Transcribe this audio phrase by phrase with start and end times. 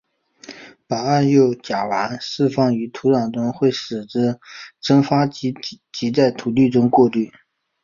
[0.87, 4.39] 把二溴甲烷释放于土壤中会使之
[4.79, 5.53] 蒸发及
[6.11, 7.31] 在土地中过滤。